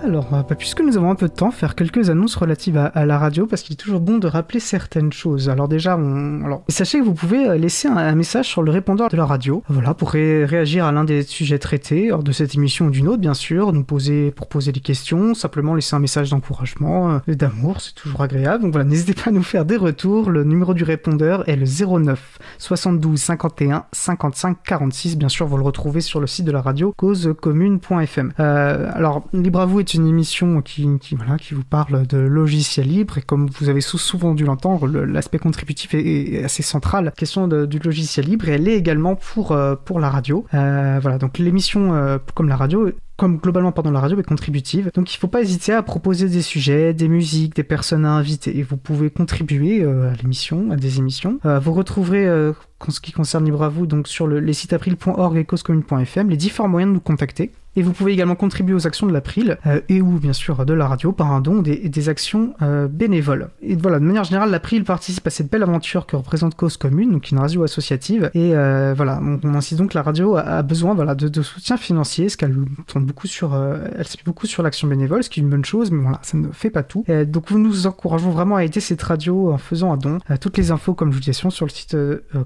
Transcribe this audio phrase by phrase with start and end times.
[0.00, 3.04] Alors, euh, bah, puisque nous avons un peu de temps, faire quelques annonces relatives à,
[3.04, 5.48] la radio, parce qu'il est toujours bon de rappeler certaines choses.
[5.48, 6.44] Alors déjà, on...
[6.44, 9.62] Alors, sachez que vous pouvez euh, laisser un, message sur le répondeur de la radio,
[9.68, 13.20] voilà, pour réagir à l'un des sujets traités, hors de cette émission ou d'une autre,
[13.20, 17.80] bien sûr, nous poser, pour poser des questions, simplement laisser un message d'encouragement, euh, d'amour,
[17.80, 18.62] c'est toujours agréable.
[18.62, 20.30] Donc voilà, n'hésitez pas à nous faire des retours.
[20.30, 25.18] Le numéro du répondeur est le 09 72 51 55 46.
[25.18, 28.32] Bien sûr, vous le retrouvez sur le site de la radio causecommune.fm.
[28.38, 33.68] Alors, libre à vous une émission qui, vous parle de logiciel libre et comme vous
[33.68, 37.04] avez souvent dû l'entendre, l'aspect contributif est, assez central.
[37.06, 40.44] La question du logiciel libre elle est également pour, euh, la radio.
[40.54, 44.92] Euh, donc l'émission euh, comme la radio comme globalement pendant la radio est contributive.
[44.94, 48.12] Donc il ne faut pas hésiter à proposer des sujets, des musiques, des personnes à
[48.12, 48.56] inviter.
[48.56, 51.40] Et vous pouvez contribuer à l'émission, à des émissions.
[51.42, 52.52] vous retrouverez
[52.86, 56.36] en ce qui concerne Libre à vous, sur le, les sites april.org et causecommune.fm, les
[56.36, 57.52] différents moyens de nous contacter.
[57.78, 60.74] Et vous pouvez également contribuer aux actions de l'April euh, et ou bien sûr de
[60.74, 63.50] la radio par un don des, des actions euh, bénévoles.
[63.62, 67.12] Et voilà, de manière générale, l'April participe à cette belle aventure que représente Cause Commune,
[67.12, 68.32] donc une radio associative.
[68.34, 71.40] Et euh, voilà, on, on, insiste donc que la radio a, besoin voilà, de, de,
[71.40, 72.56] soutien financier, parce qu'elle
[72.88, 75.92] tourne beaucoup sur, elle s'appuie beaucoup sur l'action bénévole, ce qui est une bonne chose,
[75.92, 77.04] mais voilà, ça ne fait pas tout.
[77.28, 80.18] donc nous nous encourageons vraiment à aider cette radio en faisant un don.
[80.40, 81.96] toutes les infos, comme je vous disais, sur le site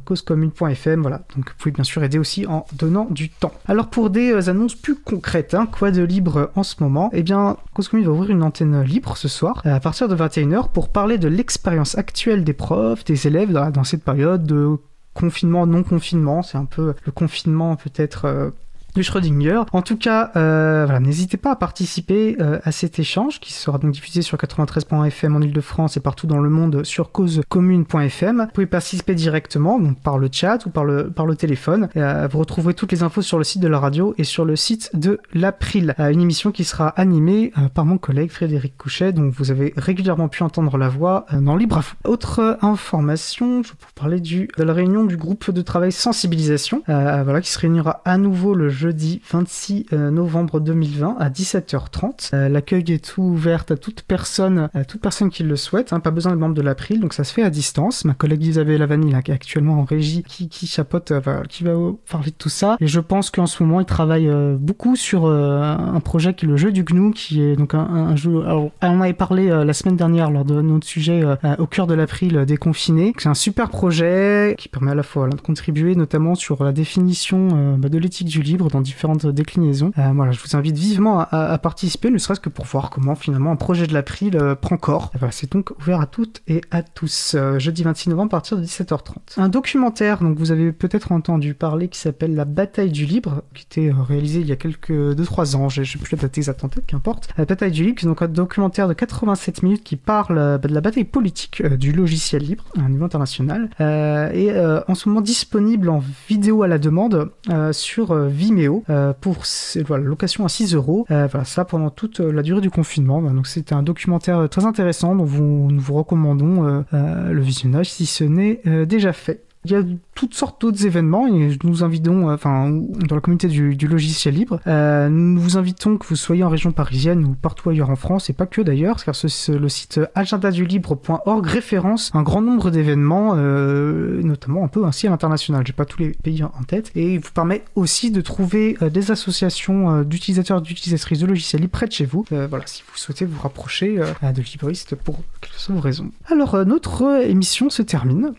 [0.04, 1.00] causecommune.fm.
[1.00, 3.54] Voilà, donc vous pouvez bien sûr aider aussi en donnant du temps.
[3.66, 5.21] Alors pour des annonces plus concrètes,
[5.52, 5.66] Hein.
[5.66, 7.10] Quoi de libre en ce moment?
[7.12, 10.88] Eh bien, Cause va ouvrir une antenne libre ce soir, à partir de 21h, pour
[10.88, 14.76] parler de l'expérience actuelle des profs, des élèves dans, cette période de
[15.14, 16.42] confinement, non confinement.
[16.42, 18.50] C'est un peu le confinement peut-être euh,
[18.94, 19.62] du Schrödinger.
[19.72, 23.78] En tout cas, euh, voilà, n'hésitez pas à participer euh, à cet échange qui sera
[23.78, 28.42] donc diffusé sur 93.fm en Ile-de-France et partout dans le monde sur causecommune.fm.
[28.46, 31.88] Vous pouvez participer directement, donc par le chat ou par le, par le téléphone.
[31.96, 34.56] Euh, vous retrouverez toutes les infos sur le site de la radio et sur le
[34.56, 35.94] site de l'April.
[35.98, 40.42] une émission qui sera animée par mon collègue Frédéric Couchet, dont vous avez régulièrement pu
[40.42, 45.04] entendre la voix dans Libre Autre information, je vais vous parler du, de la réunion
[45.04, 50.10] du groupe de travail sensibilisation, voilà, qui se réunira à nouveau le jeudi 26 euh,
[50.10, 52.30] novembre 2020 à 17h30.
[52.34, 55.92] Euh, l'accueil est ouvert à toute personne, à toute personne qui le souhaite.
[55.92, 58.04] Hein, pas besoin de membre de l'April, donc ça se fait à distance.
[58.04, 61.62] Ma collègue Isabelle Lavani, là, qui est actuellement en régie, qui, qui chapote, euh, qui
[61.62, 61.74] va
[62.10, 62.76] parler de tout ça.
[62.80, 64.28] Et je pense qu'en ce moment, il travaille
[64.58, 68.42] beaucoup sur un projet qui est le jeu du GNU, qui est donc un, jeu.
[68.44, 71.22] Alors, on avait parlé la semaine dernière lors de notre sujet
[71.58, 73.12] au cœur de l'April déconfiné.
[73.18, 77.76] C'est un super projet qui permet à la fois de contribuer notamment sur la définition
[77.78, 79.92] bah, de l'éthique du livre dans différentes déclinaisons.
[79.98, 83.52] Euh, voilà, je vous invite vivement à, participer, ne serait-ce que pour voir comment finalement
[83.52, 85.10] un projet de l'April euh, prend corps.
[85.18, 87.34] Voilà, c'est donc ouvert à toutes et à tous.
[87.34, 89.14] Euh, jeudi 26 novembre à partir de 17h30.
[89.36, 93.64] Un documentaire, donc vous avez peut-être entendu parler, qui s'appelle La bataille du libre, qui
[93.64, 96.68] était réalisé il y a quelques 2-3 ans, je sais plus la date exacte en
[96.68, 97.28] tête, qu'importe.
[97.36, 100.74] La bataille du libre, c'est donc un documentaire de 87 minutes qui parle bah, de
[100.74, 104.50] la bataille politique du logiciel libre à un niveau international, et
[104.88, 107.30] en ce moment disponible en vidéo à la demande
[107.72, 109.42] sur Vimeo euh, pour
[109.86, 111.06] voilà, location à 6 euros.
[111.10, 113.22] Euh, voilà, ça pendant toute euh, la durée du confinement.
[113.22, 118.60] Donc c'était un documentaire très intéressant dont nous vous recommandons le visionnage si ce n'est
[118.86, 119.42] déjà fait.
[119.64, 119.82] Il y a
[120.14, 124.60] toutes sortes d'autres événements et nous invitons, euh, enfin, dans la communauté du, logiciel libre,
[124.66, 128.28] euh, nous vous invitons que vous soyez en région parisienne ou partout ailleurs en France
[128.28, 134.20] et pas que d'ailleurs, car ce, le site agendadulibre.org référence un grand nombre d'événements, euh,
[134.22, 135.64] notamment un peu ainsi à l'international.
[135.64, 139.10] J'ai pas tous les pays en tête et il vous permet aussi de trouver des
[139.12, 142.24] associations d'utilisateurs et d'utilisatrices de logiciels libres près de chez vous.
[142.30, 146.10] voilà, si vous souhaitez vous rapprocher de libristes pour quelles que soient vos raisons.
[146.26, 148.32] Alors notre émission se termine.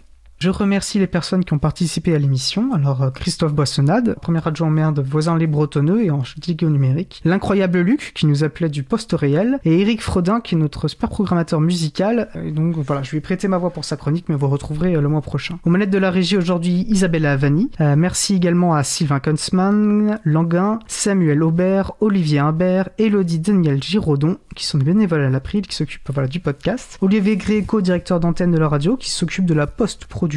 [0.43, 2.73] Je remercie les personnes qui ont participé à l'émission.
[2.73, 5.01] Alors, euh, Christophe Boissonnade, premier adjoint maire de
[5.37, 7.21] les Bretonneux et en au numérique.
[7.23, 9.59] L'incroyable Luc, qui nous appelait du poste réel.
[9.63, 12.27] Et Eric Frodin, qui est notre super programmateur musical.
[12.43, 14.97] Et donc, voilà, je lui ai prêté ma voix pour sa chronique, mais vous retrouverez
[14.97, 15.59] euh, le mois prochain.
[15.63, 17.71] Aux manettes de la régie aujourd'hui, Isabella Avani.
[17.79, 24.65] Euh, merci également à Sylvain Kunzmann, Languin, Samuel Aubert, Olivier Imbert, Elodie Daniel Giraudon, qui
[24.65, 26.97] sont des bénévoles à l'April, qui s'occupent voilà, du podcast.
[26.99, 30.32] Olivier Gréco, directeur d'antenne de la radio, qui s'occupe de la post-production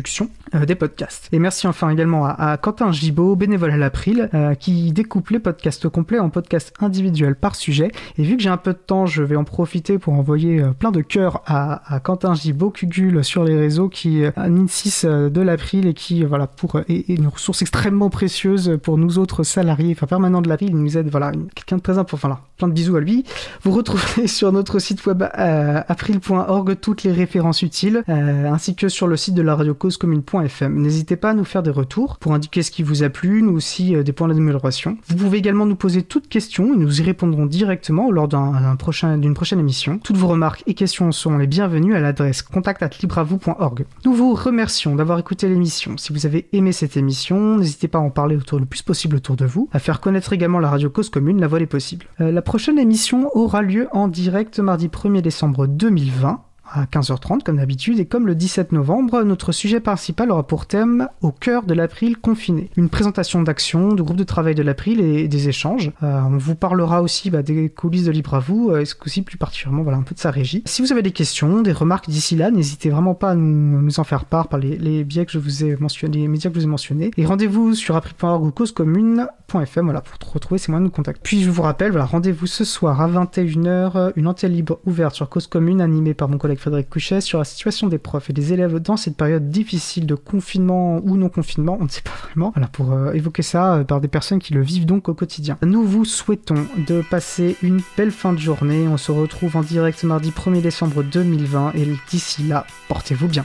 [0.55, 1.29] euh, des podcasts.
[1.33, 5.89] Et merci enfin également à, Quentin Gibaud, bénévole à l'April, euh, qui découpe les podcasts
[5.89, 7.91] complets en podcasts individuels par sujet.
[8.17, 10.71] Et vu que j'ai un peu de temps, je vais en profiter pour envoyer euh,
[10.71, 15.41] plein de cœurs à, Quentin Gibaud, Cugul sur les réseaux, qui est un INSIS de
[15.41, 20.07] l'April et qui, voilà, pour, est, une ressource extrêmement précieuse pour nous autres salariés, enfin
[20.07, 20.71] permanents de l'April.
[20.71, 22.17] Il nous aide, voilà, quelqu'un de très important.
[22.17, 23.25] Enfin, plein de bisous à lui.
[23.63, 29.17] Vous retrouverez sur notre site web april.org toutes les références utiles, ainsi que sur le
[29.17, 30.81] site de la radio causecommune.fm.
[30.81, 33.53] N'hésitez pas à nous faire des retours pour indiquer ce qui vous a plu, nous
[33.53, 34.99] aussi euh, des points d'amélioration.
[35.07, 39.21] Vous pouvez également nous poser toutes questions et nous y répondrons directement lors d'une prochain,
[39.33, 40.01] prochaine émission.
[40.03, 43.87] Toutes vos remarques et questions sont les bienvenues à l'adresse contact@libravou.org.
[44.05, 45.97] Nous vous remercions d'avoir écouté l'émission.
[45.99, 49.15] Si vous avez aimé cette émission, n'hésitez pas à en parler autour le plus possible
[49.15, 52.07] autour de vous, à faire connaître également la radio Cause Commune, la voix est possible.
[52.21, 56.46] Euh, la prochaine émission aura lieu en direct mardi 1er décembre 2020
[56.77, 61.09] à 15h30 comme d'habitude et comme le 17 novembre, notre sujet principal aura pour thème
[61.23, 62.71] au cœur de l'April confiné.
[62.77, 65.91] Une présentation d'actions, de groupe de travail de l'April et des échanges.
[66.03, 68.95] Euh, on vous parlera aussi bah, des coulisses de Libre à vous euh, et ce
[68.95, 70.63] coup-ci plus particulièrement voilà, un peu de sa régie.
[70.67, 74.05] Si vous avez des questions, des remarques d'ici là, n'hésitez vraiment pas à nous, en
[74.05, 76.67] faire part par les, biais que je vous ai mentionnés, les médias que je vous
[76.67, 77.11] ai mentionnés.
[77.17, 81.21] Et rendez-vous sur april.org ou causecommune.fm voilà, pour retrouver ces moyens de nous contacter.
[81.23, 85.29] Puis je vous rappelle, voilà, rendez-vous ce soir à 21h, une antenne libre ouverte sur
[85.29, 88.53] Cause Commune animée par mon collègue Frédéric Couchet sur la situation des profs et des
[88.53, 92.51] élèves dans cette période difficile de confinement ou non confinement, on ne sait pas vraiment,
[92.57, 95.59] voilà, pour euh, évoquer ça euh, par des personnes qui le vivent donc au quotidien.
[95.63, 100.03] Nous vous souhaitons de passer une belle fin de journée, on se retrouve en direct
[100.03, 103.45] mardi 1er décembre 2020 et d'ici là, portez-vous bien.